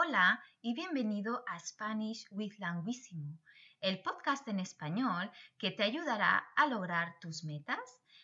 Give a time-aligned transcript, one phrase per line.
[0.00, 3.36] Hola y bienvenido a Spanish with Languissimo,
[3.80, 5.28] el podcast en español
[5.58, 7.80] que te ayudará a lograr tus metas,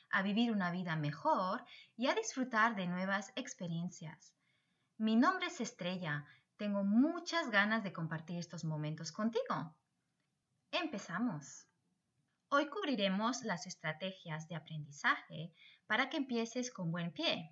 [0.09, 1.65] a vivir una vida mejor
[1.97, 4.37] y a disfrutar de nuevas experiencias.
[4.99, 6.25] Mi nombre es Estrella,
[6.59, 9.77] tengo muchas ganas de compartir estos momentos contigo.
[10.71, 11.67] Empezamos.
[12.51, 15.53] Hoy cubriremos las estrategias de aprendizaje
[15.89, 17.51] para que empieces con buen pie.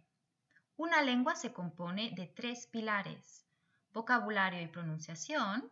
[0.77, 3.49] Una lengua se compone de tres pilares,
[3.93, 5.71] vocabulario y pronunciación,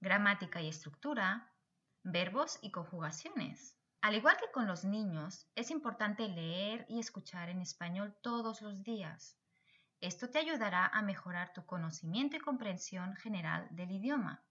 [0.00, 1.52] gramática y estructura,
[2.02, 3.76] verbos y conjugaciones.
[4.02, 8.82] Al igual que con los niños, es importante leer y escuchar en español todos los
[8.82, 9.36] días.
[10.00, 14.42] Esto te ayudará a mejorar tu conocimiento y comprensión general del idioma.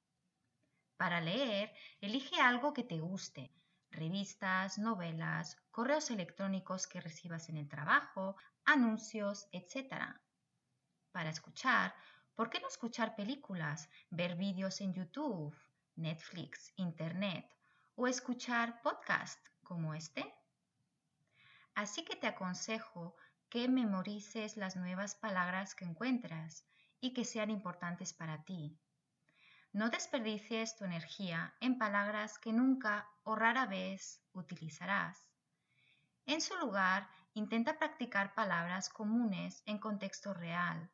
[0.98, 3.52] Para leer, elige algo que te guste,
[3.90, 9.96] revistas, novelas, correos electrónicos que recibas en el trabajo, anuncios, etc.
[11.12, 11.96] Para escuchar,
[12.40, 15.54] ¿por qué no escuchar películas, ver vídeos en YouTube,
[15.98, 17.46] Netflix, Internet
[17.96, 20.34] o escuchar podcasts como este?
[21.76, 23.14] Así que te aconsejo
[23.50, 26.64] que memorices las nuevas palabras que encuentras
[27.02, 28.80] y que sean importantes para ti.
[29.74, 35.28] No desperdicies tu energía en palabras que nunca o rara vez utilizarás.
[36.26, 40.90] En su lugar, intenta practicar palabras comunes en contexto real.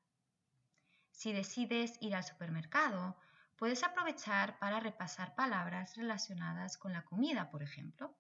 [1.16, 3.16] Si decides ir al supermercado,
[3.56, 8.18] puedes aprovechar para repasar palabras relacionadas con la comida, por ejemplo.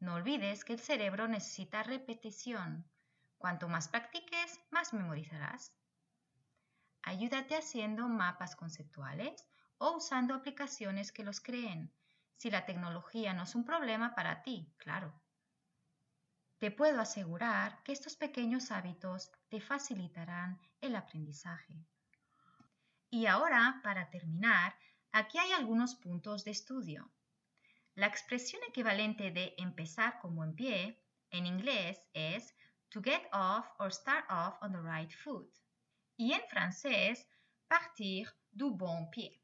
[0.00, 2.90] No olvides que el cerebro necesita repetición.
[3.38, 5.72] Cuanto más practiques, más memorizarás.
[7.02, 11.94] Ayúdate haciendo mapas conceptuales o usando aplicaciones que los creen,
[12.36, 15.23] si la tecnología no es un problema para ti, claro.
[16.64, 21.84] Te puedo asegurar que estos pequeños hábitos te facilitarán el aprendizaje.
[23.10, 24.74] Y ahora, para terminar,
[25.12, 27.12] aquí hay algunos puntos de estudio.
[27.94, 32.56] La expresión equivalente de empezar como en pie en inglés es
[32.88, 35.54] to get off or start off on the right foot
[36.16, 37.28] y en francés
[37.68, 39.38] partir du bon pied.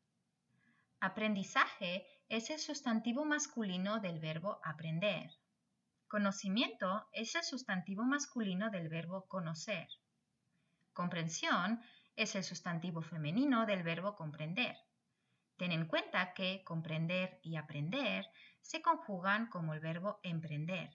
[1.00, 5.31] Aprendizaje es el sustantivo masculino del verbo aprender.
[6.10, 9.87] Conocimiento es el sustantivo masculino del verbo conocer.
[10.93, 11.81] Comprensión
[12.16, 14.76] es el sustantivo femenino del verbo comprender.
[15.56, 18.26] Ten en cuenta que comprender y aprender
[18.60, 20.91] se conjugan como el verbo emprender.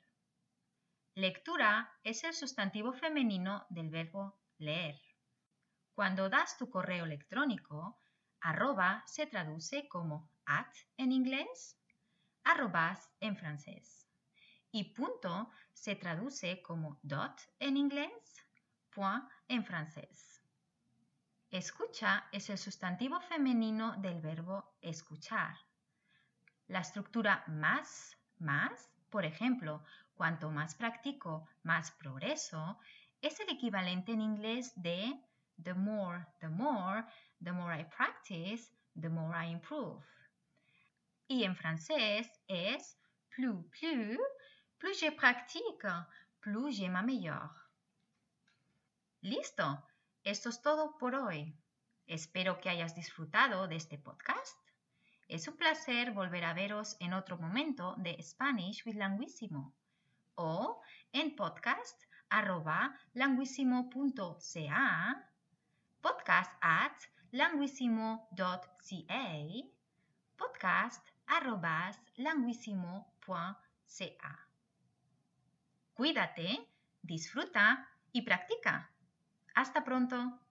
[1.13, 4.99] Lectura es el sustantivo femenino del verbo leer.
[5.93, 8.01] Cuando das tu correo electrónico,
[8.41, 11.79] arroba se traduce como at en inglés,
[12.43, 14.04] arrobas en francés.
[14.75, 18.45] Y punto se traduce como dot en inglés,
[18.93, 20.43] point en francés.
[21.49, 25.55] Escucha es el sustantivo femenino del verbo escuchar.
[26.67, 29.81] La estructura más, más, por ejemplo,
[30.13, 32.77] cuanto más practico, más progreso,
[33.21, 35.17] es el equivalente en inglés de
[35.63, 37.05] The more, the more,
[37.41, 40.03] the more I practice, the more I improve.
[41.29, 42.99] Y en francés es
[43.29, 44.19] plus, plus,
[44.77, 45.87] plus je pratique,
[46.39, 47.71] plus je m'améliore.
[49.21, 49.83] Listo,
[50.23, 51.55] esto es todo por hoy.
[52.07, 54.59] Espero que hayas disfrutado de este podcast.
[55.27, 59.73] Es un placer volver a veros en otro momento de Spanish with Languissimo
[60.35, 60.81] o
[61.11, 65.31] en podcast arroba languissimo.ca
[66.01, 66.95] podcast at
[67.31, 69.65] languissimo.ca,
[70.37, 71.07] podcast.
[75.95, 76.67] Cuídate,
[77.01, 78.91] disfruta y practica.
[79.55, 80.41] Hasta pronto.